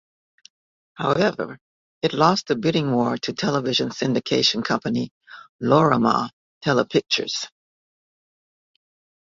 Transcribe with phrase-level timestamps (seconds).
[0.95, 1.59] However,
[2.01, 5.11] it lost a bidding war to television syndication company
[5.61, 7.45] Lorimar-Telepictures.